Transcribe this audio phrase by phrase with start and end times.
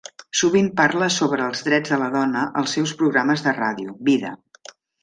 [0.37, 4.35] Sovint parla sobre els drets de la dona als seus programes de ràdio, Vida!